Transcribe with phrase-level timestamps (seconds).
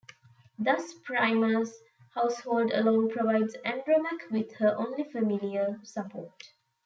[0.57, 1.75] Thus Priam's
[2.15, 6.43] household alone provides Andromache with her only familial support.